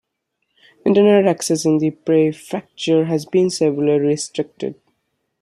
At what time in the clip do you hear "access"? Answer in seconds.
1.27-1.63